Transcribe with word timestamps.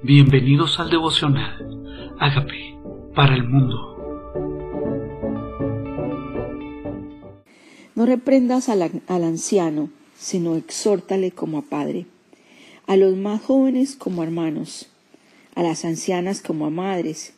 Bienvenidos 0.00 0.78
al 0.78 0.90
devocional. 0.90 2.14
Hágame 2.20 2.78
para 3.16 3.34
el 3.34 3.42
mundo. 3.42 3.96
No 7.96 8.06
reprendas 8.06 8.68
al, 8.68 9.02
al, 9.08 9.24
anciano, 9.24 9.90
sino 10.16 10.54
exhórtale 10.54 11.32
como 11.32 11.58
a 11.58 11.62
padre, 11.62 12.06
a 12.86 12.96
los 12.96 13.16
más 13.16 13.42
jóvenes 13.42 13.96
como 13.96 14.22
hermanos, 14.22 14.88
a 15.56 15.64
las 15.64 15.84
ancianas 15.84 16.42
como 16.42 16.66
a 16.66 16.70
madres, 16.70 17.34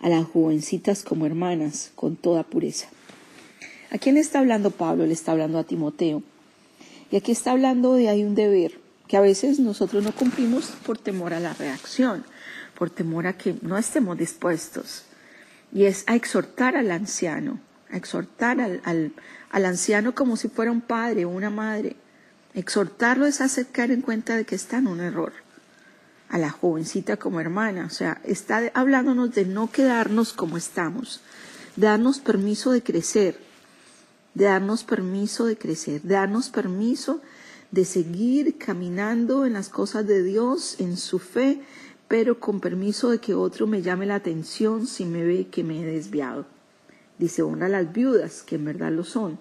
a 0.00 0.08
las 0.08 0.24
jovencitas 0.24 1.02
como 1.02 1.26
hermanas, 1.26 1.92
con 1.94 2.16
toda 2.16 2.42
pureza. 2.42 2.88
¿A 3.90 3.98
quién 3.98 4.16
está 4.16 4.38
hablando 4.38 4.70
Pablo? 4.70 5.04
Le 5.04 5.12
está 5.12 5.32
hablando 5.32 5.58
a 5.58 5.64
Timoteo. 5.64 6.22
Y 7.10 7.16
aquí 7.16 7.32
está 7.32 7.50
hablando 7.50 7.92
de 7.92 8.08
hay 8.08 8.24
un 8.24 8.34
deber 8.34 8.87
que 9.08 9.16
a 9.16 9.22
veces 9.22 9.58
nosotros 9.58 10.04
no 10.04 10.12
cumplimos 10.12 10.66
por 10.84 10.98
temor 10.98 11.32
a 11.32 11.40
la 11.40 11.54
reacción, 11.54 12.24
por 12.78 12.90
temor 12.90 13.26
a 13.26 13.32
que 13.32 13.56
no 13.62 13.78
estemos 13.78 14.16
dispuestos. 14.18 15.04
Y 15.72 15.84
es 15.84 16.04
a 16.06 16.14
exhortar 16.14 16.76
al 16.76 16.90
anciano, 16.90 17.58
a 17.90 17.96
exhortar 17.96 18.60
al, 18.60 18.80
al, 18.84 19.12
al 19.50 19.64
anciano 19.64 20.14
como 20.14 20.36
si 20.36 20.48
fuera 20.48 20.70
un 20.70 20.82
padre 20.82 21.24
o 21.24 21.30
una 21.30 21.50
madre. 21.50 21.96
Exhortarlo 22.54 23.26
es 23.26 23.40
acercar 23.40 23.90
en 23.90 24.02
cuenta 24.02 24.36
de 24.36 24.44
que 24.44 24.54
está 24.54 24.76
en 24.76 24.86
un 24.86 25.00
error. 25.00 25.32
A 26.28 26.36
la 26.36 26.50
jovencita 26.50 27.16
como 27.16 27.40
hermana, 27.40 27.86
o 27.86 27.90
sea, 27.90 28.20
está 28.24 28.70
hablándonos 28.74 29.34
de 29.34 29.46
no 29.46 29.72
quedarnos 29.72 30.34
como 30.34 30.58
estamos, 30.58 31.22
darnos 31.76 32.20
permiso 32.20 32.70
de 32.70 32.82
crecer, 32.82 33.40
de 34.34 34.44
darnos 34.44 34.84
permiso 34.84 35.46
de 35.46 35.56
crecer, 35.56 36.02
de 36.02 36.14
darnos 36.14 36.50
permiso 36.50 37.22
de 37.70 37.84
seguir 37.84 38.56
caminando 38.56 39.44
en 39.44 39.52
las 39.52 39.68
cosas 39.68 40.06
de 40.06 40.22
Dios, 40.22 40.76
en 40.80 40.96
su 40.96 41.18
fe, 41.18 41.60
pero 42.08 42.40
con 42.40 42.60
permiso 42.60 43.10
de 43.10 43.18
que 43.18 43.34
otro 43.34 43.66
me 43.66 43.82
llame 43.82 44.06
la 44.06 44.14
atención 44.14 44.86
si 44.86 45.04
me 45.04 45.24
ve 45.24 45.48
que 45.50 45.62
me 45.62 45.82
he 45.82 45.84
desviado. 45.84 46.46
Dice, 47.18 47.42
honra 47.42 47.66
a 47.66 47.70
las 47.70 47.92
viudas, 47.92 48.42
que 48.42 48.54
en 48.54 48.64
verdad 48.64 48.92
lo 48.92 49.04
son. 49.04 49.38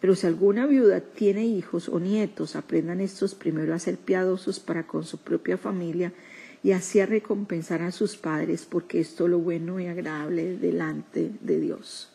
Pero 0.00 0.14
si 0.14 0.26
alguna 0.26 0.66
viuda 0.66 1.00
tiene 1.00 1.44
hijos 1.44 1.88
o 1.88 1.98
nietos, 1.98 2.56
aprendan 2.56 3.00
estos 3.00 3.34
primero 3.34 3.74
a 3.74 3.78
ser 3.78 3.96
piadosos 3.96 4.60
para 4.60 4.86
con 4.86 5.04
su 5.04 5.18
propia 5.18 5.58
familia 5.58 6.12
y 6.62 6.72
así 6.72 7.00
a 7.00 7.06
recompensar 7.06 7.82
a 7.82 7.92
sus 7.92 8.16
padres, 8.16 8.66
porque 8.68 9.00
esto 9.00 9.24
es 9.24 9.30
lo 9.30 9.38
bueno 9.38 9.80
y 9.80 9.86
agradable 9.86 10.56
delante 10.56 11.30
de 11.40 11.60
Dios. 11.60 12.08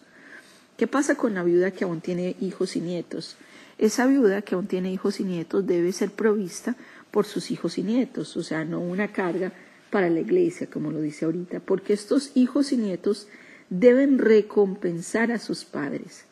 ¿Qué 0.77 0.87
pasa 0.87 1.15
con 1.15 1.33
la 1.33 1.43
viuda 1.43 1.71
que 1.71 1.83
aún 1.83 2.01
tiene 2.01 2.35
hijos 2.39 2.75
y 2.75 2.81
nietos? 2.81 3.35
Esa 3.77 4.05
viuda 4.07 4.41
que 4.41 4.55
aún 4.55 4.67
tiene 4.67 4.91
hijos 4.91 5.19
y 5.19 5.23
nietos 5.23 5.65
debe 5.65 5.91
ser 5.91 6.11
provista 6.11 6.75
por 7.11 7.25
sus 7.25 7.51
hijos 7.51 7.77
y 7.77 7.83
nietos, 7.83 8.35
o 8.37 8.43
sea, 8.43 8.65
no 8.65 8.79
una 8.79 9.11
carga 9.11 9.53
para 9.89 10.09
la 10.09 10.21
iglesia, 10.21 10.67
como 10.67 10.91
lo 10.91 11.01
dice 11.01 11.25
ahorita, 11.25 11.59
porque 11.59 11.93
estos 11.93 12.31
hijos 12.35 12.71
y 12.71 12.77
nietos 12.77 13.27
deben 13.69 14.17
recompensar 14.17 15.31
a 15.31 15.37
sus 15.37 15.65
padres, 15.65 16.25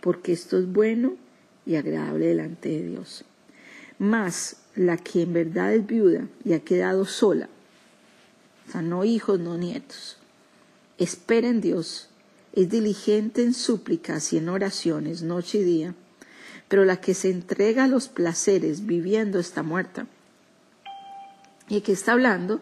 porque 0.00 0.32
esto 0.32 0.58
es 0.58 0.72
bueno 0.72 1.16
y 1.66 1.74
agradable 1.74 2.26
delante 2.26 2.68
de 2.68 2.82
Dios. 2.82 3.24
Más 3.98 4.58
la 4.76 4.96
que 4.96 5.22
en 5.22 5.32
verdad 5.32 5.74
es 5.74 5.86
viuda 5.86 6.28
y 6.44 6.52
ha 6.52 6.60
quedado 6.60 7.04
sola, 7.04 7.48
o 8.68 8.72
sea, 8.72 8.82
no 8.82 9.04
hijos, 9.04 9.40
no 9.40 9.58
nietos, 9.58 10.18
espera 10.98 11.48
en 11.48 11.60
Dios, 11.60 12.08
es 12.52 12.68
diligente 12.68 13.42
en 13.42 13.54
súplicas 13.54 14.32
y 14.32 14.38
en 14.38 14.48
oraciones 14.48 15.22
noche 15.22 15.58
y 15.58 15.64
día, 15.64 15.94
pero 16.70 16.84
la 16.84 17.00
que 17.00 17.14
se 17.14 17.30
entrega 17.30 17.82
a 17.82 17.88
los 17.88 18.06
placeres 18.06 18.86
viviendo 18.86 19.40
está 19.40 19.64
muerta. 19.64 20.06
Y 21.68 21.78
aquí 21.78 21.90
está 21.90 22.12
hablando 22.12 22.60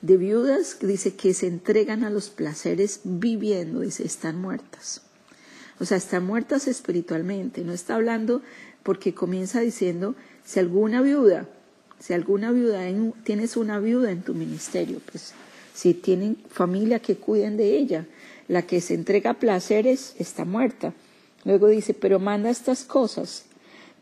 de 0.00 0.16
viudas, 0.16 0.78
dice 0.80 1.14
que 1.14 1.34
se 1.34 1.46
entregan 1.46 2.02
a 2.02 2.08
los 2.08 2.30
placeres 2.30 3.00
viviendo, 3.04 3.80
dice, 3.80 4.02
están 4.06 4.40
muertas. 4.40 5.02
O 5.78 5.84
sea, 5.84 5.98
están 5.98 6.24
muertas 6.24 6.68
espiritualmente, 6.68 7.62
no 7.62 7.74
está 7.74 7.96
hablando 7.96 8.40
porque 8.82 9.12
comienza 9.12 9.60
diciendo, 9.60 10.14
si 10.42 10.58
alguna 10.58 11.02
viuda, 11.02 11.46
si 11.98 12.14
alguna 12.14 12.52
viuda, 12.52 12.88
en, 12.88 13.12
tienes 13.24 13.58
una 13.58 13.78
viuda 13.78 14.10
en 14.10 14.22
tu 14.22 14.32
ministerio, 14.32 15.02
pues 15.10 15.34
si 15.74 15.92
tienen 15.92 16.38
familia 16.48 17.00
que 17.00 17.16
cuiden 17.16 17.58
de 17.58 17.76
ella, 17.76 18.06
la 18.48 18.62
que 18.62 18.80
se 18.80 18.94
entrega 18.94 19.32
a 19.32 19.38
placeres 19.38 20.14
está 20.18 20.46
muerta. 20.46 20.94
Luego 21.44 21.68
dice, 21.68 21.92
pero 21.92 22.18
manda 22.18 22.48
estas 22.48 22.84
cosas 22.84 23.44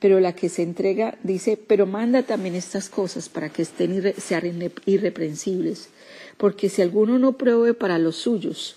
pero 0.00 0.20
la 0.20 0.34
que 0.34 0.48
se 0.48 0.62
entrega 0.62 1.18
dice, 1.22 1.56
pero 1.56 1.86
manda 1.86 2.22
también 2.22 2.54
estas 2.54 2.88
cosas 2.88 3.28
para 3.28 3.48
que 3.48 3.62
estén 3.62 4.14
sean 4.18 4.72
irreprensibles, 4.86 5.88
porque 6.36 6.68
si 6.68 6.82
alguno 6.82 7.18
no 7.18 7.36
provee 7.36 7.72
para 7.72 7.98
los 7.98 8.16
suyos, 8.16 8.76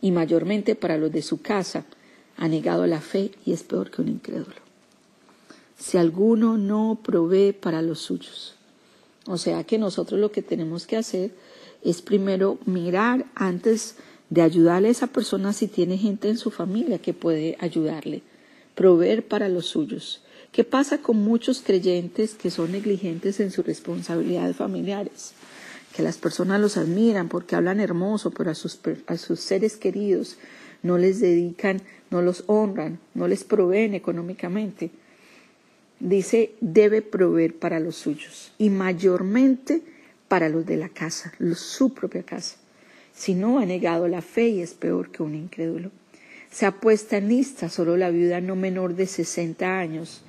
y 0.00 0.10
mayormente 0.10 0.74
para 0.74 0.98
los 0.98 1.12
de 1.12 1.22
su 1.22 1.40
casa, 1.40 1.84
ha 2.36 2.48
negado 2.48 2.86
la 2.86 3.00
fe 3.00 3.30
y 3.44 3.52
es 3.52 3.62
peor 3.62 3.90
que 3.90 4.02
un 4.02 4.08
incrédulo. 4.08 4.56
Si 5.78 5.98
alguno 5.98 6.58
no 6.58 7.00
provee 7.02 7.52
para 7.52 7.82
los 7.82 8.00
suyos. 8.00 8.54
O 9.26 9.38
sea 9.38 9.64
que 9.64 9.78
nosotros 9.78 10.20
lo 10.20 10.30
que 10.30 10.42
tenemos 10.42 10.86
que 10.86 10.96
hacer 10.96 11.32
es 11.82 12.02
primero 12.02 12.58
mirar 12.66 13.26
antes 13.34 13.96
de 14.30 14.42
ayudarle 14.42 14.88
a 14.88 14.90
esa 14.90 15.06
persona 15.06 15.52
si 15.52 15.66
tiene 15.68 15.98
gente 15.98 16.28
en 16.28 16.38
su 16.38 16.50
familia 16.50 16.98
que 16.98 17.12
puede 17.12 17.56
ayudarle, 17.60 18.22
proveer 18.74 19.26
para 19.26 19.48
los 19.48 19.66
suyos 19.66 20.20
¿Qué 20.52 20.64
pasa 20.64 20.98
con 20.98 21.18
muchos 21.18 21.60
creyentes 21.60 22.34
que 22.34 22.50
son 22.50 22.72
negligentes 22.72 23.40
en 23.40 23.50
sus 23.50 23.66
responsabilidades 23.66 24.56
familiares? 24.56 25.32
Que 25.94 26.02
las 26.02 26.18
personas 26.18 26.60
los 26.60 26.76
admiran 26.76 27.28
porque 27.28 27.56
hablan 27.56 27.80
hermoso, 27.80 28.30
pero 28.30 28.50
a 28.50 28.54
sus, 28.54 28.80
a 29.06 29.16
sus 29.16 29.40
seres 29.40 29.76
queridos 29.76 30.38
no 30.82 30.98
les 30.98 31.20
dedican, 31.20 31.82
no 32.10 32.22
los 32.22 32.44
honran, 32.46 32.98
no 33.14 33.28
les 33.28 33.44
proveen 33.44 33.94
económicamente. 33.94 34.90
Dice, 36.00 36.54
debe 36.60 37.02
proveer 37.02 37.58
para 37.58 37.80
los 37.80 37.96
suyos 37.96 38.52
y 38.58 38.70
mayormente 38.70 39.82
para 40.28 40.48
los 40.48 40.66
de 40.66 40.76
la 40.76 40.88
casa, 40.88 41.32
su 41.54 41.94
propia 41.94 42.22
casa. 42.22 42.56
Si 43.14 43.34
no 43.34 43.58
ha 43.58 43.66
negado 43.66 44.08
la 44.08 44.20
fe 44.20 44.48
y 44.48 44.60
es 44.60 44.74
peor 44.74 45.10
que 45.10 45.22
un 45.22 45.34
incrédulo. 45.34 45.90
Se 46.50 46.66
ha 46.66 46.80
puesto 46.80 47.16
en 47.16 47.28
lista 47.28 47.68
solo 47.68 47.96
la 47.96 48.10
viuda 48.10 48.40
no 48.40 48.56
menor 48.56 48.94
de 48.94 49.06
60 49.06 49.78
años 49.78 50.22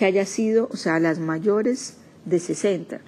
que 0.00 0.06
haya 0.06 0.24
sido, 0.24 0.66
o 0.72 0.78
sea, 0.78 0.98
las 0.98 1.18
mayores 1.18 1.96
de 2.24 2.40
60, 2.40 3.02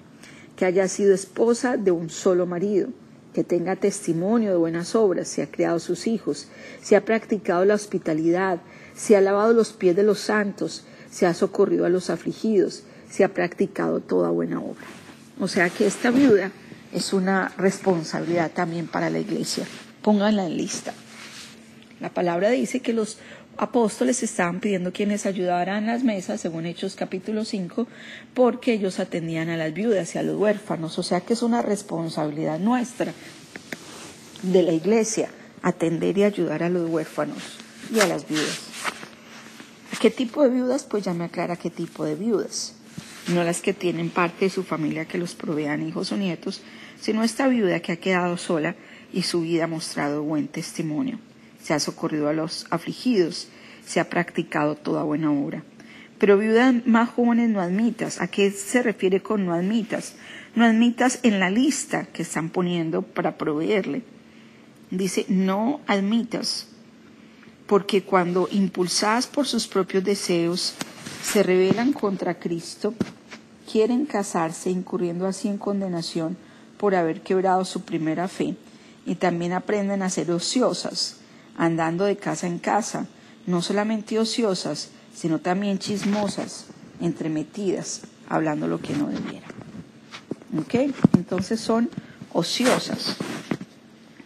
que 0.55 0.65
haya 0.65 0.87
sido 0.87 1.15
esposa 1.15 1.75
de 1.75 1.89
un 1.89 2.11
solo 2.11 2.45
marido, 2.45 2.89
que 3.33 3.43
tenga 3.43 3.75
testimonio 3.75 4.51
de 4.51 4.57
buenas 4.57 4.93
obras, 4.93 5.27
se 5.27 5.41
ha 5.41 5.49
criado 5.49 5.79
sus 5.79 6.05
hijos, 6.05 6.49
se 6.83 6.95
ha 6.95 7.03
practicado 7.03 7.65
la 7.65 7.73
hospitalidad, 7.73 8.61
se 8.95 9.17
ha 9.17 9.21
lavado 9.21 9.53
los 9.53 9.73
pies 9.73 9.95
de 9.95 10.03
los 10.03 10.19
santos, 10.19 10.85
se 11.09 11.25
ha 11.25 11.33
socorrido 11.33 11.87
a 11.87 11.89
los 11.89 12.11
afligidos, 12.11 12.83
se 13.09 13.23
ha 13.23 13.33
practicado 13.33 13.99
toda 13.99 14.29
buena 14.29 14.59
obra. 14.59 14.85
O 15.39 15.47
sea 15.47 15.71
que 15.71 15.87
esta 15.87 16.11
viuda 16.11 16.51
es 16.93 17.11
una 17.11 17.51
responsabilidad 17.57 18.51
también 18.51 18.85
para 18.85 19.09
la 19.09 19.17
iglesia. 19.17 19.65
Pónganla 20.03 20.45
en 20.45 20.57
lista. 20.57 20.93
La 21.99 22.13
palabra 22.13 22.51
dice 22.51 22.81
que 22.81 22.93
los 22.93 23.17
apóstoles 23.57 24.23
estaban 24.23 24.59
pidiendo 24.59 24.91
quienes 24.91 25.25
ayudaran 25.25 25.85
las 25.85 26.03
mesas, 26.03 26.41
según 26.41 26.65
Hechos 26.65 26.95
capítulo 26.95 27.45
5, 27.45 27.87
porque 28.33 28.73
ellos 28.73 28.99
atendían 28.99 29.49
a 29.49 29.57
las 29.57 29.73
viudas 29.73 30.15
y 30.15 30.17
a 30.17 30.23
los 30.23 30.37
huérfanos. 30.37 30.97
O 30.99 31.03
sea 31.03 31.21
que 31.21 31.33
es 31.33 31.41
una 31.41 31.61
responsabilidad 31.61 32.59
nuestra 32.59 33.13
de 34.41 34.63
la 34.63 34.71
iglesia 34.71 35.29
atender 35.61 36.17
y 36.17 36.23
ayudar 36.23 36.63
a 36.63 36.69
los 36.69 36.89
huérfanos 36.89 37.57
y 37.93 37.99
a 37.99 38.07
las 38.07 38.27
viudas. 38.27 38.59
¿Qué 39.99 40.09
tipo 40.09 40.43
de 40.43 40.49
viudas? 40.49 40.83
Pues 40.83 41.05
ya 41.05 41.13
me 41.13 41.25
aclara 41.25 41.55
qué 41.55 41.69
tipo 41.69 42.03
de 42.03 42.15
viudas. 42.15 42.73
No 43.27 43.43
las 43.43 43.61
que 43.61 43.73
tienen 43.73 44.09
parte 44.09 44.45
de 44.45 44.51
su 44.51 44.63
familia 44.63 45.05
que 45.05 45.17
los 45.17 45.33
provean 45.33 45.87
hijos 45.87 46.11
o 46.11 46.17
nietos, 46.17 46.61
sino 46.99 47.23
esta 47.23 47.47
viuda 47.47 47.79
que 47.79 47.93
ha 47.93 47.97
quedado 47.97 48.35
sola 48.35 48.75
y 49.13 49.21
su 49.21 49.41
vida 49.41 49.63
ha 49.63 49.67
mostrado 49.67 50.23
buen 50.23 50.49
testimonio 50.49 51.19
se 51.63 51.73
ha 51.73 51.79
socorrido 51.79 52.27
a 52.27 52.33
los 52.33 52.67
afligidos, 52.69 53.47
se 53.85 53.99
ha 53.99 54.09
practicado 54.09 54.75
toda 54.75 55.03
buena 55.03 55.31
obra. 55.31 55.63
Pero 56.19 56.37
viudas 56.37 56.85
más 56.85 57.09
jóvenes 57.09 57.49
no 57.49 57.61
admitas. 57.61 58.21
¿A 58.21 58.27
qué 58.27 58.51
se 58.51 58.83
refiere 58.83 59.21
con 59.21 59.45
no 59.45 59.53
admitas? 59.53 60.13
No 60.55 60.65
admitas 60.65 61.19
en 61.23 61.39
la 61.39 61.49
lista 61.49 62.05
que 62.05 62.21
están 62.21 62.49
poniendo 62.49 63.01
para 63.01 63.37
proveerle. 63.37 64.03
Dice, 64.91 65.25
no 65.27 65.81
admitas, 65.87 66.67
porque 67.65 68.03
cuando 68.03 68.47
impulsadas 68.51 69.25
por 69.25 69.47
sus 69.47 69.67
propios 69.67 70.03
deseos 70.03 70.75
se 71.23 71.41
rebelan 71.41 71.93
contra 71.93 72.37
Cristo, 72.39 72.93
quieren 73.71 74.05
casarse 74.05 74.69
incurriendo 74.69 75.25
así 75.25 75.47
en 75.47 75.57
condenación 75.57 76.37
por 76.77 76.93
haber 76.93 77.21
quebrado 77.21 77.65
su 77.65 77.81
primera 77.81 78.27
fe 78.27 78.55
y 79.05 79.15
también 79.15 79.53
aprenden 79.53 80.03
a 80.03 80.09
ser 80.09 80.29
ociosas 80.31 81.22
andando 81.57 82.05
de 82.05 82.17
casa 82.17 82.47
en 82.47 82.59
casa, 82.59 83.07
no 83.45 83.61
solamente 83.61 84.19
ociosas, 84.19 84.89
sino 85.13 85.39
también 85.39 85.79
chismosas, 85.79 86.65
entremetidas, 87.01 88.01
hablando 88.27 88.67
lo 88.67 88.79
que 88.81 88.95
no 88.95 89.07
debiera. 89.07 89.47
¿Ok? 90.57 90.93
Entonces 91.15 91.59
son 91.59 91.89
ociosas. 92.31 93.17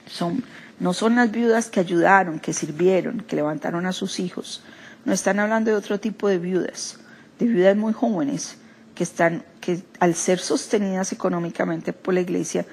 Son, 0.07 0.43
no 0.79 0.93
son 0.93 1.15
las 1.15 1.31
viudas 1.31 1.69
que 1.69 1.79
ayudaron, 1.79 2.39
que 2.39 2.53
sirvieron, 2.53 3.21
que 3.21 3.35
levantaron 3.35 3.85
a 3.85 3.93
sus 3.93 4.19
hijos. 4.19 4.61
No 5.05 5.13
están 5.13 5.39
hablando 5.39 5.71
de 5.71 5.77
otro 5.77 5.99
tipo 5.99 6.27
de 6.27 6.37
viudas, 6.37 6.99
de 7.39 7.47
viudas 7.47 7.75
muy 7.75 7.93
jóvenes 7.93 8.57
que 8.95 9.03
están, 9.03 9.43
que 9.61 9.83
al 9.99 10.15
ser 10.15 10.39
sostenidas 10.39 11.11
económicamente 11.11 11.93
por 11.93 12.13
la 12.13 12.21
iglesia, 12.21 12.65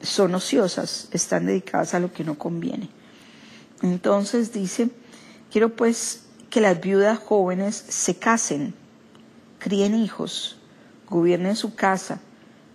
son 0.00 0.34
ociosas, 0.34 1.08
están 1.12 1.46
dedicadas 1.46 1.94
a 1.94 2.00
lo 2.00 2.12
que 2.12 2.24
no 2.24 2.38
conviene. 2.38 2.88
Entonces 3.82 4.52
dice, 4.52 4.90
quiero 5.50 5.74
pues 5.74 6.22
que 6.50 6.60
las 6.60 6.80
viudas 6.80 7.18
jóvenes 7.18 7.84
se 7.88 8.16
casen, 8.16 8.74
críen 9.58 9.94
hijos, 9.94 10.58
gobiernen 11.08 11.56
su 11.56 11.74
casa, 11.74 12.20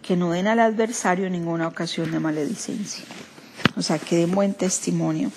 que 0.01 0.15
no 0.15 0.31
den 0.31 0.47
al 0.47 0.59
adversario 0.59 1.29
ninguna 1.29 1.67
ocasión 1.67 2.11
de 2.11 2.19
maledicencia. 2.19 3.05
O 3.75 3.81
sea, 3.81 3.97
que 3.97 4.17
den 4.17 4.31
buen 4.31 4.53
testimonio, 4.53 5.31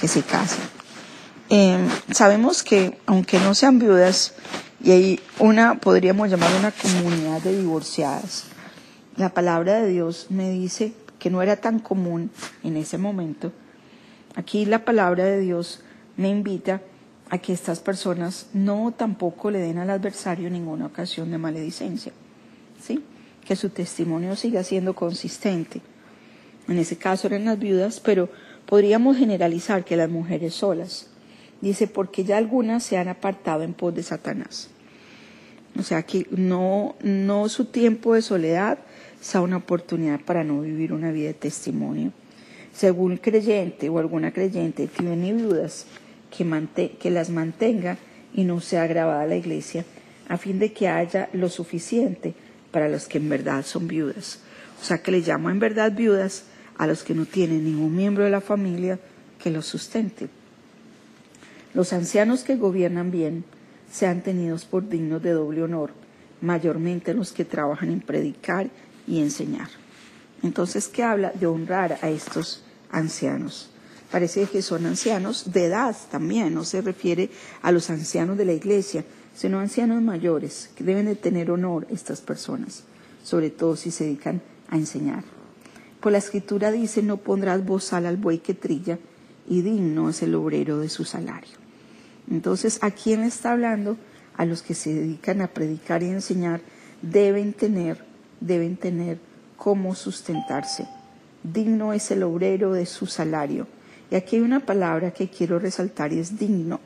que 0.00 0.08
se 0.08 0.22
casen. 0.22 0.64
Em, 1.48 1.88
sabemos 2.12 2.62
que, 2.62 2.98
aunque 3.06 3.38
no 3.38 3.54
sean 3.54 3.78
viudas, 3.78 4.34
y 4.82 4.90
hay 4.90 5.20
una, 5.38 5.80
podríamos 5.80 6.28
llamar 6.28 6.50
una 6.58 6.72
comunidad 6.72 7.40
de 7.42 7.56
divorciadas, 7.56 8.44
la 9.16 9.30
palabra 9.30 9.80
de 9.80 9.88
Dios 9.88 10.26
me 10.28 10.50
dice 10.50 10.92
que 11.18 11.30
no 11.30 11.42
era 11.42 11.56
tan 11.56 11.78
común 11.80 12.30
en 12.62 12.76
ese 12.76 12.98
momento. 12.98 13.52
Aquí 14.34 14.64
la 14.64 14.84
palabra 14.84 15.24
de 15.24 15.40
Dios 15.40 15.80
me 16.16 16.28
invita 16.28 16.82
a 17.30 17.38
que 17.38 17.52
estas 17.52 17.80
personas 17.80 18.46
no 18.54 18.92
tampoco 18.96 19.50
le 19.50 19.58
den 19.58 19.78
al 19.78 19.90
adversario 19.90 20.50
ninguna 20.50 20.86
ocasión 20.86 21.30
de 21.30 21.38
maledicencia, 21.38 22.12
¿sí? 22.80 23.02
Que 23.44 23.56
su 23.56 23.70
testimonio 23.70 24.36
siga 24.36 24.62
siendo 24.62 24.94
consistente. 24.94 25.80
En 26.68 26.78
ese 26.78 26.96
caso 26.96 27.26
eran 27.26 27.44
las 27.44 27.58
viudas, 27.58 28.00
pero 28.00 28.28
podríamos 28.66 29.16
generalizar 29.16 29.84
que 29.84 29.96
las 29.96 30.10
mujeres 30.10 30.54
solas. 30.54 31.08
Dice, 31.60 31.86
porque 31.86 32.24
ya 32.24 32.36
algunas 32.36 32.84
se 32.84 32.98
han 32.98 33.08
apartado 33.08 33.62
en 33.62 33.74
pos 33.74 33.94
de 33.94 34.02
Satanás. 34.02 34.70
O 35.78 35.82
sea 35.82 36.02
que 36.02 36.26
no, 36.30 36.94
no 37.02 37.48
su 37.48 37.66
tiempo 37.66 38.14
de 38.14 38.22
soledad 38.22 38.78
sea 39.20 39.40
una 39.40 39.56
oportunidad 39.56 40.20
para 40.20 40.44
no 40.44 40.60
vivir 40.60 40.92
una 40.92 41.10
vida 41.10 41.28
de 41.28 41.34
testimonio. 41.34 42.12
Según 42.78 43.16
creyente 43.16 43.88
o 43.88 43.98
alguna 43.98 44.30
creyente 44.30 44.86
que 44.86 45.02
viene 45.02 45.32
viudas, 45.32 45.84
que, 46.30 46.92
que 46.96 47.10
las 47.10 47.28
mantenga 47.28 47.98
y 48.32 48.44
no 48.44 48.60
sea 48.60 48.86
grabada 48.86 49.26
la 49.26 49.34
iglesia, 49.34 49.84
a 50.28 50.36
fin 50.36 50.60
de 50.60 50.72
que 50.72 50.86
haya 50.86 51.28
lo 51.32 51.48
suficiente 51.48 52.34
para 52.70 52.88
los 52.88 53.08
que 53.08 53.18
en 53.18 53.30
verdad 53.30 53.64
son 53.64 53.88
viudas. 53.88 54.38
O 54.80 54.84
sea 54.84 55.02
que 55.02 55.10
le 55.10 55.22
llamo 55.22 55.50
en 55.50 55.58
verdad 55.58 55.90
viudas 55.90 56.44
a 56.76 56.86
los 56.86 57.02
que 57.02 57.16
no 57.16 57.26
tienen 57.26 57.64
ningún 57.64 57.96
miembro 57.96 58.22
de 58.22 58.30
la 58.30 58.40
familia 58.40 59.00
que 59.42 59.50
los 59.50 59.66
sustente. 59.66 60.28
Los 61.74 61.92
ancianos 61.92 62.44
que 62.44 62.54
gobiernan 62.54 63.10
bien 63.10 63.42
sean 63.90 64.22
tenidos 64.22 64.64
por 64.64 64.88
dignos 64.88 65.20
de 65.24 65.32
doble 65.32 65.64
honor, 65.64 65.90
mayormente 66.40 67.12
los 67.12 67.32
que 67.32 67.44
trabajan 67.44 67.90
en 67.90 68.02
predicar 68.02 68.68
y 69.08 69.18
enseñar. 69.18 69.68
Entonces, 70.44 70.86
¿qué 70.86 71.02
habla 71.02 71.32
de 71.32 71.48
honrar 71.48 71.98
a 72.02 72.08
estos 72.08 72.62
ancianos? 72.90 73.70
Parece 74.10 74.46
que 74.46 74.62
son 74.62 74.86
ancianos 74.86 75.52
de 75.52 75.66
edad 75.66 75.94
también, 76.10 76.54
no 76.54 76.64
se 76.64 76.80
refiere 76.80 77.30
a 77.60 77.72
los 77.72 77.90
ancianos 77.90 78.38
de 78.38 78.46
la 78.46 78.54
iglesia, 78.54 79.04
sino 79.34 79.60
ancianos 79.60 80.02
mayores, 80.02 80.70
que 80.74 80.82
deben 80.82 81.06
de 81.06 81.14
tener 81.14 81.50
honor 81.50 81.86
estas 81.90 82.20
personas, 82.22 82.84
sobre 83.22 83.50
todo 83.50 83.76
si 83.76 83.90
se 83.90 84.04
dedican 84.04 84.40
a 84.70 84.76
enseñar. 84.76 85.24
Pues 86.00 86.12
la 86.12 86.18
escritura 86.18 86.70
dice, 86.70 87.02
no 87.02 87.18
pondrás 87.18 87.64
bozal 87.64 88.06
al 88.06 88.16
buey 88.16 88.38
que 88.38 88.54
trilla, 88.54 88.98
y 89.46 89.62
digno 89.62 90.10
es 90.10 90.22
el 90.22 90.34
obrero 90.34 90.78
de 90.78 90.88
su 90.88 91.04
salario. 91.04 91.56
Entonces, 92.30 92.78
¿a 92.82 92.90
quién 92.90 93.22
está 93.22 93.52
hablando? 93.52 93.96
A 94.36 94.44
los 94.44 94.62
que 94.62 94.74
se 94.74 94.92
dedican 94.92 95.40
a 95.40 95.48
predicar 95.48 96.02
y 96.02 96.06
enseñar, 96.06 96.60
deben 97.02 97.52
tener, 97.52 98.04
deben 98.40 98.76
tener 98.76 99.18
cómo 99.56 99.94
sustentarse. 99.94 100.86
Digno 101.42 101.92
es 101.92 102.10
el 102.10 102.22
obrero 102.22 102.72
de 102.72 102.86
su 102.86 103.06
salario. 103.06 103.66
Y 104.10 104.16
aquí 104.16 104.36
hay 104.36 104.42
una 104.42 104.60
palabra 104.60 105.12
que 105.12 105.28
quiero 105.28 105.58
resaltar 105.58 106.12
y 106.12 106.18
es 106.18 106.38
digno. 106.38 106.80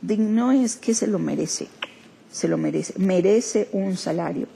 Digno 0.00 0.52
es 0.52 0.76
que 0.76 0.94
se 0.94 1.06
lo 1.06 1.18
merece, 1.18 1.68
se 2.32 2.48
lo 2.48 2.56
merece, 2.56 2.94
merece 2.98 3.68
un 3.72 3.96
salario. 3.96 4.46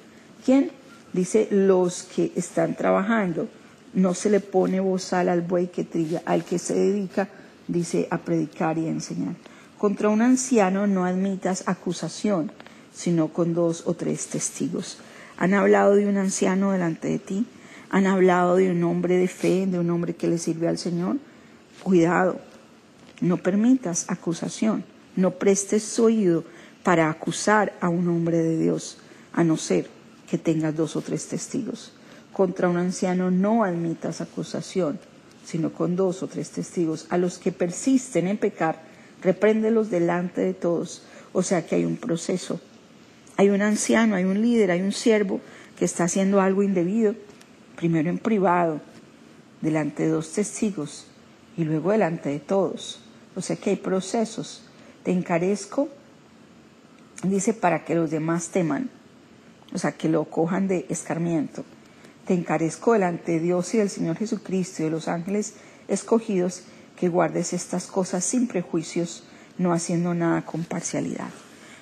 ¿Quién? 0.44 0.70
Dice 1.12 1.48
los 1.50 2.04
que 2.04 2.32
están 2.34 2.74
trabajando. 2.76 3.48
No 3.92 4.14
se 4.14 4.30
le 4.30 4.40
pone 4.40 4.80
bozal 4.80 5.28
al 5.28 5.42
buey 5.42 5.68
que 5.68 5.84
trilla, 5.84 6.22
al 6.24 6.44
que 6.44 6.58
se 6.58 6.74
dedica, 6.74 7.28
dice, 7.68 8.08
a 8.10 8.18
predicar 8.18 8.78
y 8.78 8.86
a 8.86 8.90
enseñar. 8.90 9.34
Contra 9.78 10.08
un 10.08 10.22
anciano 10.22 10.86
no 10.86 11.04
admitas 11.04 11.64
acusación, 11.66 12.50
sino 12.92 13.28
con 13.28 13.54
dos 13.54 13.82
o 13.86 13.94
tres 13.94 14.26
testigos. 14.28 14.98
Han 15.36 15.52
hablado 15.54 15.94
de 15.94 16.08
un 16.08 16.16
anciano 16.16 16.72
delante 16.72 17.08
de 17.08 17.18
ti, 17.18 17.46
han 17.94 18.08
hablado 18.08 18.56
de 18.56 18.72
un 18.72 18.82
hombre 18.82 19.16
de 19.16 19.28
fe, 19.28 19.68
de 19.68 19.78
un 19.78 19.88
hombre 19.88 20.16
que 20.16 20.26
le 20.26 20.38
sirve 20.38 20.66
al 20.66 20.78
Señor 20.78 21.18
Cuidado, 21.80 22.40
no 23.20 23.36
permitas 23.36 24.06
acusación, 24.08 24.84
no 25.14 25.30
prestes 25.30 25.96
oído 26.00 26.42
para 26.82 27.08
acusar 27.08 27.72
a 27.80 27.88
un 27.88 28.08
hombre 28.08 28.38
de 28.38 28.58
Dios, 28.58 28.98
a 29.32 29.44
no 29.44 29.56
ser 29.56 29.88
que 30.28 30.38
tengas 30.38 30.74
dos 30.74 30.96
o 30.96 31.02
tres 31.02 31.28
testigos. 31.28 31.92
Contra 32.32 32.68
un 32.68 32.78
anciano 32.78 33.30
no 33.30 33.62
admitas 33.62 34.20
acusación, 34.20 34.98
sino 35.44 35.72
con 35.72 35.94
dos 35.94 36.24
o 36.24 36.26
tres 36.26 36.50
testigos. 36.50 37.06
A 37.10 37.16
los 37.16 37.38
que 37.38 37.52
persisten 37.52 38.26
en 38.26 38.38
pecar, 38.38 38.82
repréndelos 39.22 39.88
delante 39.88 40.40
de 40.40 40.54
todos. 40.54 41.04
O 41.32 41.44
sea 41.44 41.64
que 41.64 41.76
hay 41.76 41.84
un 41.84 41.96
proceso. 41.96 42.60
Hay 43.36 43.50
un 43.50 43.62
anciano, 43.62 44.16
hay 44.16 44.24
un 44.24 44.42
líder, 44.42 44.72
hay 44.72 44.82
un 44.82 44.90
siervo 44.90 45.40
que 45.78 45.84
está 45.84 46.04
haciendo 46.04 46.40
algo 46.40 46.64
indebido, 46.64 47.14
primero 47.76 48.10
en 48.10 48.18
privado, 48.18 48.80
delante 49.60 50.04
de 50.04 50.10
dos 50.10 50.32
testigos, 50.32 51.06
y 51.56 51.64
luego 51.64 51.92
delante 51.92 52.28
de 52.28 52.40
todos. 52.40 53.00
O 53.36 53.40
sea 53.40 53.56
que 53.56 53.70
hay 53.70 53.76
procesos. 53.76 54.62
Te 55.02 55.12
encarezco, 55.12 55.88
dice, 57.22 57.52
para 57.52 57.84
que 57.84 57.94
los 57.94 58.10
demás 58.10 58.48
teman, 58.48 58.90
o 59.72 59.78
sea, 59.78 59.92
que 59.92 60.08
lo 60.08 60.24
cojan 60.24 60.68
de 60.68 60.86
escarmiento. 60.88 61.64
Te 62.26 62.34
encarezco 62.34 62.92
delante 62.92 63.32
de 63.32 63.40
Dios 63.40 63.74
y 63.74 63.78
del 63.78 63.90
Señor 63.90 64.16
Jesucristo 64.16 64.82
y 64.82 64.86
de 64.86 64.90
los 64.90 65.08
ángeles 65.08 65.54
escogidos, 65.88 66.62
que 66.96 67.08
guardes 67.08 67.52
estas 67.52 67.86
cosas 67.86 68.24
sin 68.24 68.46
prejuicios, 68.46 69.24
no 69.58 69.72
haciendo 69.72 70.14
nada 70.14 70.46
con 70.46 70.64
parcialidad. 70.64 71.28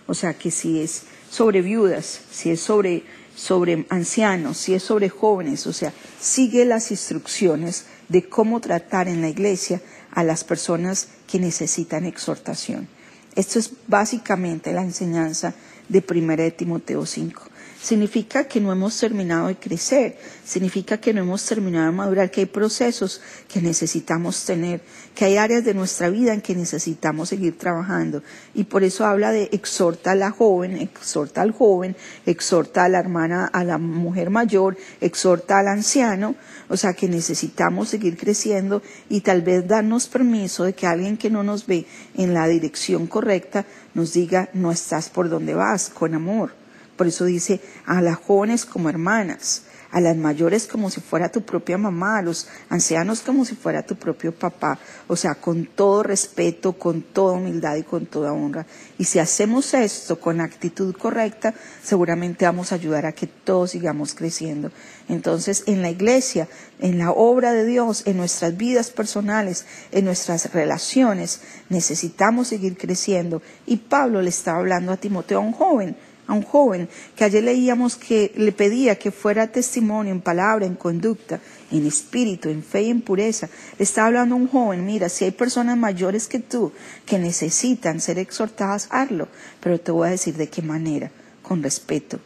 O 0.06 0.14
sea 0.14 0.34
que 0.34 0.50
si 0.50 0.80
es 0.80 1.02
sobre 1.30 1.62
viudas, 1.62 2.20
si 2.30 2.50
es 2.50 2.60
sobre, 2.60 3.04
sobre 3.34 3.86
ancianos, 3.88 4.58
si 4.58 4.74
es 4.74 4.82
sobre 4.82 5.08
jóvenes, 5.08 5.66
o 5.66 5.72
sea, 5.72 5.92
sigue 6.20 6.64
las 6.64 6.90
instrucciones 6.90 7.86
de 8.08 8.28
cómo 8.28 8.60
tratar 8.60 9.08
en 9.08 9.20
la 9.20 9.28
iglesia 9.28 9.80
a 10.10 10.24
las 10.24 10.44
personas 10.44 11.08
que 11.26 11.38
necesitan 11.38 12.04
exhortación. 12.04 12.88
Esto 13.34 13.58
es 13.58 13.72
básicamente 13.86 14.72
la 14.72 14.82
enseñanza 14.82 15.54
de 15.88 16.04
1 16.06 16.36
de 16.36 16.50
Timoteo 16.50 17.06
5 17.06 17.51
significa 17.82 18.44
que 18.44 18.60
no 18.60 18.70
hemos 18.70 18.96
terminado 18.98 19.48
de 19.48 19.56
crecer, 19.56 20.16
significa 20.44 20.98
que 20.98 21.12
no 21.12 21.20
hemos 21.20 21.44
terminado 21.44 21.86
de 21.86 21.92
madurar, 21.92 22.30
que 22.30 22.42
hay 22.42 22.46
procesos 22.46 23.20
que 23.52 23.60
necesitamos 23.60 24.44
tener, 24.44 24.82
que 25.16 25.24
hay 25.24 25.36
áreas 25.36 25.64
de 25.64 25.74
nuestra 25.74 26.08
vida 26.08 26.32
en 26.32 26.40
que 26.40 26.54
necesitamos 26.54 27.30
seguir 27.30 27.58
trabajando. 27.58 28.22
Y 28.54 28.64
por 28.64 28.84
eso 28.84 29.04
habla 29.04 29.32
de 29.32 29.48
exhorta 29.52 30.12
a 30.12 30.14
la 30.14 30.30
joven, 30.30 30.76
exhorta 30.76 31.42
al 31.42 31.50
joven, 31.50 31.96
exhorta 32.24 32.84
a 32.84 32.88
la 32.88 33.00
hermana, 33.00 33.46
a 33.46 33.64
la 33.64 33.78
mujer 33.78 34.30
mayor, 34.30 34.76
exhorta 35.00 35.58
al 35.58 35.66
anciano, 35.66 36.36
o 36.68 36.76
sea 36.76 36.94
que 36.94 37.08
necesitamos 37.08 37.88
seguir 37.88 38.16
creciendo 38.16 38.80
y 39.08 39.22
tal 39.22 39.42
vez 39.42 39.66
darnos 39.66 40.06
permiso 40.06 40.62
de 40.62 40.72
que 40.72 40.86
alguien 40.86 41.16
que 41.16 41.30
no 41.30 41.42
nos 41.42 41.66
ve 41.66 41.84
en 42.14 42.32
la 42.32 42.46
dirección 42.46 43.08
correcta 43.08 43.66
nos 43.94 44.12
diga 44.12 44.50
no 44.52 44.70
estás 44.70 45.10
por 45.10 45.28
donde 45.28 45.54
vas, 45.54 45.88
con 45.88 46.14
amor. 46.14 46.61
Por 47.02 47.08
eso 47.08 47.24
dice 47.24 47.60
a 47.84 48.00
las 48.00 48.16
jóvenes 48.16 48.64
como 48.64 48.88
hermanas, 48.88 49.64
a 49.90 50.00
las 50.00 50.16
mayores 50.16 50.68
como 50.68 50.88
si 50.88 51.00
fuera 51.00 51.32
tu 51.32 51.42
propia 51.42 51.76
mamá, 51.76 52.18
a 52.18 52.22
los 52.22 52.46
ancianos 52.68 53.22
como 53.22 53.44
si 53.44 53.56
fuera 53.56 53.84
tu 53.84 53.96
propio 53.96 54.32
papá, 54.32 54.78
o 55.08 55.16
sea, 55.16 55.34
con 55.34 55.66
todo 55.66 56.04
respeto, 56.04 56.74
con 56.74 57.02
toda 57.02 57.34
humildad 57.34 57.74
y 57.74 57.82
con 57.82 58.06
toda 58.06 58.32
honra. 58.32 58.66
Y 58.98 59.04
si 59.04 59.18
hacemos 59.18 59.74
esto 59.74 60.20
con 60.20 60.40
actitud 60.40 60.94
correcta, 60.96 61.54
seguramente 61.82 62.44
vamos 62.44 62.70
a 62.70 62.76
ayudar 62.76 63.04
a 63.04 63.12
que 63.12 63.26
todos 63.26 63.72
sigamos 63.72 64.14
creciendo. 64.14 64.70
Entonces, 65.08 65.64
en 65.66 65.82
la 65.82 65.90
iglesia, 65.90 66.46
en 66.78 66.98
la 66.98 67.10
obra 67.10 67.52
de 67.52 67.66
Dios, 67.66 68.04
en 68.06 68.16
nuestras 68.16 68.56
vidas 68.56 68.90
personales, 68.90 69.66
en 69.90 70.04
nuestras 70.04 70.52
relaciones, 70.54 71.40
necesitamos 71.68 72.46
seguir 72.46 72.78
creciendo. 72.78 73.42
Y 73.66 73.78
Pablo 73.78 74.22
le 74.22 74.30
estaba 74.30 74.58
hablando 74.58 74.92
a 74.92 74.96
Timoteo, 74.96 75.38
a 75.38 75.42
un 75.42 75.52
joven, 75.52 75.96
a 76.26 76.32
un 76.32 76.42
joven 76.42 76.88
que 77.16 77.24
ayer 77.24 77.42
leíamos 77.42 77.96
que 77.96 78.32
le 78.36 78.52
pedía 78.52 78.98
que 78.98 79.10
fuera 79.10 79.48
testimonio 79.48 80.12
en 80.12 80.20
palabra, 80.20 80.66
en 80.66 80.74
conducta, 80.74 81.40
en 81.70 81.86
espíritu, 81.86 82.48
en 82.48 82.62
fe 82.62 82.82
y 82.82 82.90
en 82.90 83.00
pureza. 83.00 83.48
Le 83.78 83.84
estaba 83.84 84.08
hablando 84.08 84.34
a 84.34 84.38
un 84.38 84.48
joven, 84.48 84.86
mira, 84.86 85.08
si 85.08 85.24
hay 85.24 85.32
personas 85.32 85.76
mayores 85.76 86.28
que 86.28 86.38
tú 86.38 86.72
que 87.06 87.18
necesitan 87.18 88.00
ser 88.00 88.18
exhortadas, 88.18 88.88
hazlo, 88.90 89.28
pero 89.60 89.80
te 89.80 89.90
voy 89.90 90.08
a 90.08 90.12
decir 90.12 90.36
de 90.36 90.48
qué 90.48 90.62
manera, 90.62 91.10
con 91.42 91.62
respeto, 91.62 92.20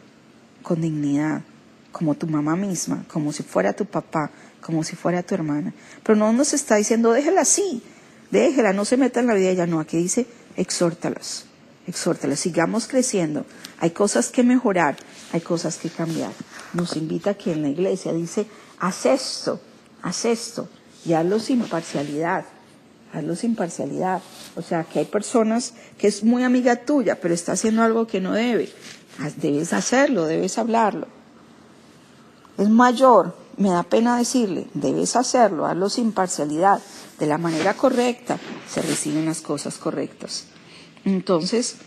con 0.61 0.81
dignidad, 0.81 1.41
como 1.91 2.13
tu 2.15 2.27
mamá 2.27 2.55
misma, 2.55 3.03
como 3.07 3.33
si 3.33 3.43
fuera 3.43 3.73
tu 3.73 3.85
papá, 3.85 4.29
como 4.61 4.83
si 4.83 4.95
fuera 4.95 5.23
tu 5.23 5.33
hermana. 5.33 5.73
Pero 6.03 6.15
no 6.15 6.31
nos 6.33 6.53
está 6.53 6.75
diciendo, 6.75 7.11
déjela 7.11 7.41
así, 7.41 7.81
déjela, 8.29 8.73
no 8.73 8.85
se 8.85 8.97
meta 8.97 9.19
en 9.19 9.27
la 9.27 9.33
vida 9.33 9.49
ella, 9.49 9.65
no, 9.65 9.79
aquí 9.79 9.97
dice, 9.97 10.27
exhórtalas, 10.55 11.45
exhórtalas, 11.87 12.39
sigamos 12.39 12.87
creciendo. 12.87 13.45
Hay 13.79 13.91
cosas 13.91 14.29
que 14.29 14.43
mejorar, 14.43 14.97
hay 15.31 15.41
cosas 15.41 15.77
que 15.77 15.89
cambiar. 15.89 16.31
Nos 16.73 16.95
invita 16.95 17.31
aquí 17.31 17.51
en 17.51 17.63
la 17.63 17.69
iglesia, 17.69 18.13
dice, 18.13 18.45
haz 18.79 19.05
esto, 19.05 19.59
haz 20.01 20.25
esto, 20.25 20.67
y 21.05 21.13
hazlo 21.13 21.39
sin 21.39 21.61
parcialidad, 21.61 22.45
hazlo 23.13 23.35
sin 23.35 23.55
parcialidad. 23.55 24.21
O 24.55 24.61
sea, 24.61 24.83
que 24.83 24.99
hay 24.99 25.05
personas 25.05 25.73
que 25.97 26.07
es 26.07 26.23
muy 26.23 26.43
amiga 26.43 26.75
tuya, 26.75 27.19
pero 27.19 27.33
está 27.33 27.53
haciendo 27.53 27.83
algo 27.83 28.05
que 28.05 28.19
no 28.19 28.33
debe. 28.33 28.69
Debes 29.37 29.73
hacerlo, 29.73 30.25
debes 30.25 30.57
hablarlo. 30.57 31.07
Es 32.57 32.69
mayor, 32.69 33.35
me 33.57 33.69
da 33.69 33.83
pena 33.83 34.17
decirle, 34.17 34.67
debes 34.73 35.15
hacerlo, 35.15 35.65
hazlo 35.65 35.89
sin 35.89 36.11
parcialidad, 36.11 36.81
de 37.19 37.25
la 37.25 37.37
manera 37.37 37.75
correcta, 37.75 38.37
se 38.69 38.81
reciben 38.81 39.25
las 39.25 39.41
cosas 39.41 39.77
correctas. 39.77 40.45
Entonces, 41.07 41.77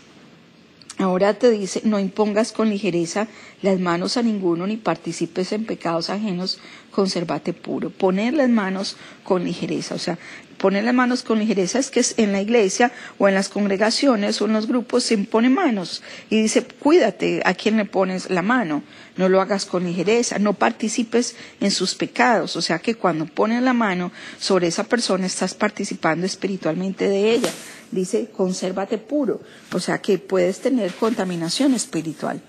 Ahora 0.97 1.33
te 1.33 1.49
dice, 1.49 1.81
no 1.83 1.99
impongas 1.99 2.51
con 2.51 2.69
ligereza 2.69 3.27
las 3.63 3.79
manos 3.79 4.17
a 4.17 4.21
ninguno 4.21 4.67
ni 4.67 4.77
participes 4.77 5.51
en 5.51 5.65
pecados 5.65 6.11
ajenos, 6.11 6.59
conservate 6.91 7.53
puro. 7.53 7.89
Poner 7.89 8.35
las 8.35 8.49
manos 8.49 8.97
con 9.23 9.43
ligereza, 9.43 9.95
o 9.95 9.97
sea, 9.97 10.19
poner 10.61 10.83
las 10.83 10.93
manos 10.93 11.23
con 11.23 11.39
ligereza 11.39 11.79
es 11.79 11.89
que 11.89 12.05
en 12.17 12.31
la 12.31 12.39
iglesia 12.39 12.91
o 13.17 13.27
en 13.27 13.33
las 13.33 13.49
congregaciones 13.49 14.39
o 14.41 14.45
en 14.45 14.53
los 14.53 14.67
grupos 14.67 15.03
se 15.03 15.15
impone 15.15 15.49
manos 15.49 16.03
y 16.29 16.39
dice, 16.39 16.63
cuídate 16.63 17.41
a 17.43 17.55
quien 17.55 17.77
le 17.77 17.85
pones 17.85 18.29
la 18.29 18.43
mano, 18.43 18.83
no 19.17 19.27
lo 19.27 19.41
hagas 19.41 19.65
con 19.65 19.83
ligereza, 19.85 20.37
no 20.37 20.53
participes 20.53 21.35
en 21.59 21.71
sus 21.71 21.95
pecados, 21.95 22.55
o 22.55 22.61
sea 22.61 22.77
que 22.77 22.93
cuando 22.93 23.25
pones 23.25 23.63
la 23.63 23.73
mano 23.73 24.11
sobre 24.39 24.67
esa 24.67 24.83
persona 24.83 25.25
estás 25.25 25.55
participando 25.55 26.27
espiritualmente 26.27 27.09
de 27.09 27.31
ella 27.31 27.49
dice, 27.89 28.29
consérvate 28.31 28.99
puro, 28.99 29.41
o 29.73 29.79
sea 29.79 29.99
que 29.99 30.19
puedes 30.19 30.59
tener 30.59 30.93
contaminación 30.93 31.73
espiritual. 31.73 32.39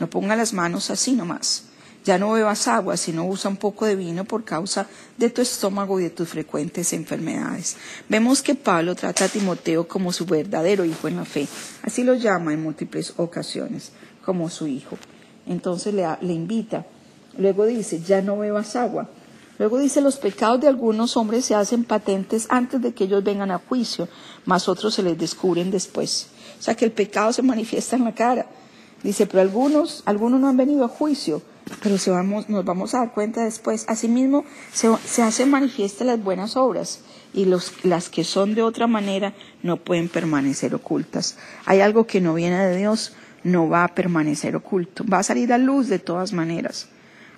No 0.00 0.08
ponga 0.08 0.36
las 0.36 0.52
manos 0.52 0.90
así 0.90 1.12
nomás. 1.12 1.67
Ya 2.08 2.16
no 2.16 2.32
bebas 2.32 2.66
agua, 2.68 2.96
sino 2.96 3.26
usa 3.26 3.50
un 3.50 3.58
poco 3.58 3.84
de 3.84 3.94
vino 3.94 4.24
por 4.24 4.42
causa 4.42 4.86
de 5.18 5.28
tu 5.28 5.42
estómago 5.42 6.00
y 6.00 6.04
de 6.04 6.08
tus 6.08 6.26
frecuentes 6.26 6.94
enfermedades. 6.94 7.76
Vemos 8.08 8.40
que 8.40 8.54
Pablo 8.54 8.94
trata 8.94 9.26
a 9.26 9.28
Timoteo 9.28 9.86
como 9.86 10.10
su 10.10 10.24
verdadero 10.24 10.86
hijo 10.86 11.06
en 11.06 11.16
la 11.16 11.26
fe. 11.26 11.46
Así 11.82 12.04
lo 12.04 12.14
llama 12.14 12.54
en 12.54 12.62
múltiples 12.62 13.12
ocasiones, 13.18 13.92
como 14.24 14.48
su 14.48 14.66
hijo. 14.66 14.96
Entonces 15.46 15.92
le, 15.92 16.32
invita. 16.32 16.86
Luego 17.36 17.66
dice, 17.66 18.00
ya 18.00 18.22
no 18.22 18.38
bebas 18.38 18.74
agua, 18.74 19.10
Luego 19.58 19.78
dice, 19.78 20.00
los 20.00 20.16
pecados 20.16 20.62
de 20.62 20.68
algunos 20.68 21.14
hombres 21.18 21.44
se 21.44 21.56
hacen 21.56 21.84
patentes 21.84 22.46
antes 22.48 22.80
de 22.80 22.94
que 22.94 23.04
ellos 23.04 23.22
vengan 23.22 23.50
a 23.50 23.58
juicio, 23.58 24.08
mas 24.46 24.66
otros 24.66 24.94
se 24.94 25.02
les 25.02 25.18
descubren 25.18 25.70
después. 25.70 26.28
O 26.58 26.62
sea 26.62 26.74
que 26.74 26.86
el 26.86 26.92
pecado 26.92 27.34
se 27.34 27.42
manifiesta 27.42 27.96
en 27.96 28.04
la 28.04 28.14
cara. 28.14 28.46
Dice, 29.02 29.26
pero 29.26 29.42
algunos, 29.42 30.02
algunos 30.06 30.40
no 30.40 30.48
han 30.48 30.56
venido 30.56 30.86
a 30.86 30.88
juicio, 30.88 31.42
pero 31.82 31.98
se 31.98 32.10
vamos, 32.10 32.48
nos 32.48 32.64
vamos 32.64 32.94
a 32.94 32.98
dar 32.98 33.12
cuenta 33.12 33.44
después. 33.44 33.84
Asimismo, 33.88 34.44
se, 34.72 34.88
se 35.04 35.22
hacen 35.22 35.50
manifiestas 35.50 36.06
las 36.06 36.22
buenas 36.22 36.56
obras 36.56 37.00
y 37.32 37.44
los, 37.44 37.84
las 37.84 38.08
que 38.08 38.24
son 38.24 38.54
de 38.54 38.62
otra 38.62 38.86
manera 38.86 39.34
no 39.62 39.76
pueden 39.76 40.08
permanecer 40.08 40.74
ocultas. 40.74 41.36
Hay 41.64 41.80
algo 41.80 42.06
que 42.06 42.20
no 42.20 42.34
viene 42.34 42.58
de 42.66 42.76
Dios, 42.76 43.14
no 43.44 43.68
va 43.68 43.84
a 43.84 43.94
permanecer 43.94 44.56
oculto, 44.56 45.04
va 45.04 45.18
a 45.18 45.22
salir 45.22 45.52
a 45.52 45.58
luz 45.58 45.88
de 45.88 45.98
todas 45.98 46.32
maneras. 46.32 46.88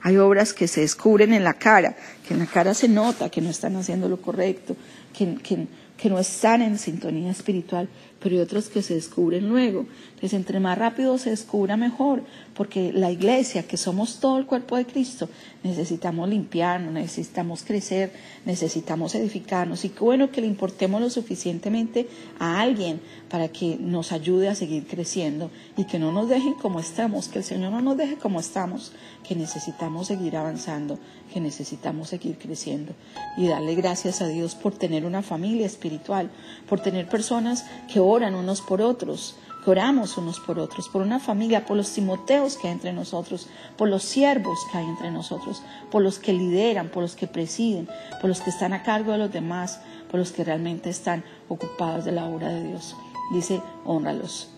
Hay 0.03 0.17
obras 0.17 0.55
que 0.55 0.67
se 0.67 0.81
descubren 0.81 1.35
en 1.35 1.45
la 1.45 1.55
cara, 1.55 1.97
que 2.27 2.35
en 2.35 2.41
la 2.41 2.47
cara 2.47 2.73
se 2.73 2.89
nota 2.89 3.29
que 3.29 3.43
no 3.43 3.51
están 3.51 3.77
haciendo 3.77 4.09
lo 4.09 4.21
correcto, 4.23 4.77
que, 5.13 5.35
que, 5.37 5.67
que 5.99 6.09
no 6.09 6.19
están 6.19 6.63
en 6.63 6.79
sintonía 6.79 7.31
espiritual, 7.31 7.89
pero 8.21 8.37
hay 8.37 8.43
otras 8.43 8.69
que 8.69 8.83
se 8.83 8.95
descubren 8.95 9.49
luego. 9.49 9.87
Entonces, 10.11 10.35
entre 10.35 10.61
más 10.61 10.77
rápido 10.77 11.17
se 11.19 11.31
descubra 11.31 11.77
mejor, 11.77 12.23
porque 12.55 12.93
la 12.93 13.11
iglesia, 13.11 13.67
que 13.67 13.79
somos 13.79 14.21
todo 14.21 14.37
el 14.37 14.45
cuerpo 14.45 14.77
de 14.77 14.85
Cristo, 14.85 15.29
necesitamos 15.63 16.29
limpiarnos, 16.29 16.93
necesitamos 16.93 17.63
crecer, 17.63 18.13
necesitamos 18.45 19.15
edificarnos. 19.15 19.85
Y 19.85 19.89
qué 19.89 20.01
bueno 20.01 20.31
que 20.31 20.43
le 20.43 20.47
importemos 20.47 21.01
lo 21.01 21.09
suficientemente 21.09 22.07
a 22.39 22.61
alguien 22.61 23.01
para 23.31 23.49
que 23.49 23.77
nos 23.81 24.13
ayude 24.13 24.49
a 24.49 24.55
seguir 24.55 24.87
creciendo 24.87 25.51
y 25.77 25.85
que 25.85 25.99
no 25.99 26.13
nos 26.13 26.29
dejen 26.29 26.55
como 26.55 26.81
estamos, 26.81 27.29
que 27.29 27.39
el 27.39 27.45
Señor 27.45 27.73
no 27.73 27.81
nos 27.81 27.97
deje 27.97 28.17
como 28.17 28.41
estamos, 28.41 28.93
que 29.27 29.35
necesitamos 29.35 30.09
seguir 30.09 30.37
avanzando, 30.37 30.99
que 31.33 31.41
necesitamos 31.41 32.09
seguir 32.09 32.37
creciendo. 32.37 32.93
Y 33.37 33.49
darle 33.49 33.75
gracias 33.75 34.21
a 34.21 34.29
Dios 34.29 34.55
por 34.55 34.77
tener 34.77 35.05
una 35.05 35.23
familia 35.23 35.67
espiritual, 35.67 36.31
por 36.69 36.81
tener 36.81 37.09
personas 37.09 37.65
que 37.93 38.01
oran 38.11 38.35
unos 38.35 38.61
por 38.61 38.83
otros, 38.83 39.37
que 39.65 39.71
oramos 39.71 40.17
unos 40.17 40.41
por 40.41 40.59
otros, 40.59 40.89
por 40.89 41.03
una 41.03 41.21
familia, 41.21 41.67
por 41.67 41.77
los 41.77 41.93
Timoteos 41.93 42.57
que 42.57 42.69
hay 42.69 42.73
entre 42.73 42.93
nosotros, 42.93 43.49
por 43.77 43.89
los 43.89 44.03
siervos 44.03 44.59
que 44.71 44.79
hay 44.79 44.87
entre 44.87 45.11
nosotros, 45.11 45.63
por 45.91 46.03
los 46.03 46.19
que 46.19 46.33
lideran, 46.33 46.89
por 46.89 47.03
los 47.03 47.15
que 47.15 47.27
presiden, 47.27 47.89
por 48.21 48.29
los 48.29 48.41
que 48.41 48.51
están 48.51 48.73
a 48.73 48.83
cargo 48.83 49.13
de 49.13 49.19
los 49.19 49.33
demás, 49.33 49.81
por 50.11 50.19
los 50.19 50.33
que 50.33 50.45
realmente 50.45 50.91
están 50.91 51.25
ocupados 51.49 52.05
de 52.05 52.13
la 52.13 52.27
obra 52.27 52.49
de 52.49 52.69
Dios. 52.69 52.97
Dice, 53.33 53.63
honralos, 53.85 54.51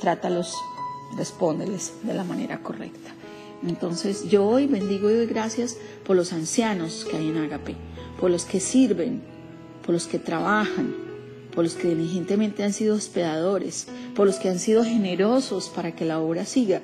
trátalos, 0.00 0.54
respóndeles 1.16 1.94
de 2.02 2.14
la 2.14 2.24
manera 2.24 2.62
correcta. 2.62 3.10
Entonces 3.66 4.28
yo 4.28 4.46
hoy 4.46 4.66
bendigo 4.66 5.10
y 5.10 5.14
doy 5.14 5.26
gracias 5.26 5.76
por 6.04 6.16
los 6.16 6.32
ancianos 6.32 7.06
que 7.10 7.16
hay 7.16 7.28
en 7.28 7.38
Agape, 7.38 7.76
por 8.20 8.30
los 8.30 8.44
que 8.44 8.60
sirven, 8.60 9.22
por 9.84 9.94
los 9.94 10.06
que 10.06 10.18
trabajan, 10.18 10.94
por 11.54 11.64
los 11.64 11.74
que 11.74 11.88
diligentemente 11.88 12.64
han 12.64 12.72
sido 12.72 12.96
hospedadores, 12.96 13.86
por 14.14 14.26
los 14.26 14.36
que 14.36 14.48
han 14.48 14.58
sido 14.58 14.84
generosos 14.84 15.68
para 15.68 15.92
que 15.92 16.04
la 16.04 16.18
obra 16.18 16.44
siga, 16.44 16.80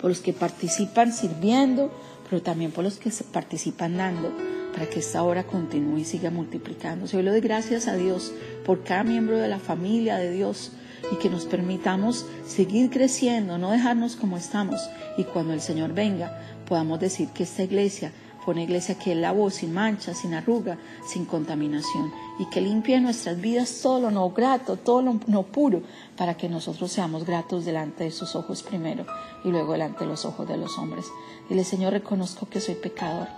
por 0.00 0.10
los 0.10 0.20
que 0.20 0.32
participan 0.32 1.12
sirviendo, 1.12 1.90
pero 2.28 2.42
también 2.42 2.70
por 2.70 2.84
los 2.84 2.96
que 2.96 3.10
participan 3.32 3.96
dando, 3.96 4.32
para 4.72 4.88
que 4.88 5.00
esta 5.00 5.22
obra 5.22 5.44
continúe 5.44 5.98
y 5.98 6.04
siga 6.04 6.30
multiplicándose. 6.30 7.16
Hoy 7.16 7.24
le 7.24 7.30
doy 7.30 7.40
gracias 7.40 7.88
a 7.88 7.96
Dios 7.96 8.32
por 8.64 8.84
cada 8.84 9.04
miembro 9.04 9.36
de 9.38 9.48
la 9.48 9.58
familia 9.58 10.16
de 10.16 10.30
Dios 10.30 10.72
y 11.10 11.16
que 11.16 11.28
nos 11.28 11.44
permitamos 11.44 12.24
seguir 12.46 12.90
creciendo, 12.90 13.58
no 13.58 13.72
dejarnos 13.72 14.16
como 14.16 14.36
estamos 14.36 14.80
y 15.18 15.24
cuando 15.24 15.52
el 15.52 15.60
Señor 15.60 15.92
venga 15.92 16.40
podamos 16.66 17.00
decir 17.00 17.28
que 17.30 17.42
esta 17.42 17.64
iglesia 17.64 18.12
fue 18.44 18.54
una 18.54 18.62
iglesia 18.62 18.98
que 18.98 19.14
lavó 19.14 19.50
sin 19.50 19.72
mancha, 19.72 20.14
sin 20.14 20.34
arruga, 20.34 20.76
sin 21.06 21.24
contaminación 21.24 22.12
y 22.38 22.46
que 22.46 22.60
limpie 22.60 23.00
nuestras 23.00 23.40
vidas 23.40 23.80
todo 23.82 24.00
lo 24.00 24.10
no 24.10 24.30
grato, 24.30 24.76
todo 24.76 25.00
lo 25.00 25.20
no 25.26 25.44
puro, 25.44 25.82
para 26.16 26.36
que 26.36 26.48
nosotros 26.48 26.90
seamos 26.90 27.24
gratos 27.24 27.64
delante 27.64 28.04
de 28.04 28.10
sus 28.10 28.34
ojos 28.34 28.62
primero 28.62 29.06
y 29.44 29.50
luego 29.50 29.72
delante 29.72 30.00
de 30.00 30.10
los 30.10 30.24
ojos 30.24 30.48
de 30.48 30.56
los 30.56 30.76
hombres. 30.78 31.06
Dile, 31.48 31.62
Señor, 31.62 31.92
reconozco 31.92 32.48
que 32.48 32.60
soy 32.60 32.74
pecador, 32.74 33.28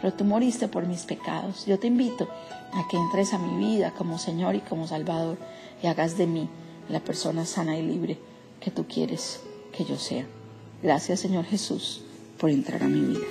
pero 0.00 0.14
tú 0.14 0.24
moriste 0.24 0.68
por 0.68 0.86
mis 0.86 1.02
pecados. 1.02 1.66
Yo 1.66 1.78
te 1.78 1.88
invito 1.88 2.28
a 2.72 2.88
que 2.88 2.96
entres 2.96 3.34
a 3.34 3.38
mi 3.38 3.58
vida 3.58 3.92
como 3.92 4.18
Señor 4.18 4.54
y 4.54 4.60
como 4.60 4.86
Salvador 4.86 5.36
y 5.82 5.86
hagas 5.86 6.16
de 6.16 6.26
mí 6.26 6.48
la 6.88 7.00
persona 7.00 7.44
sana 7.44 7.76
y 7.76 7.82
libre 7.82 8.18
que 8.60 8.70
tú 8.70 8.86
quieres 8.86 9.40
que 9.76 9.84
yo 9.84 9.98
sea. 9.98 10.26
Gracias, 10.82 11.20
Señor 11.20 11.44
Jesús, 11.44 12.02
por 12.38 12.50
entrar 12.50 12.82
a 12.82 12.88
mi 12.88 13.00
vida. 13.00 13.26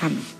Amén. 0.00 0.39